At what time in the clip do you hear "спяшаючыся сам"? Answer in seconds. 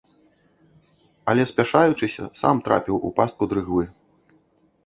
1.51-2.55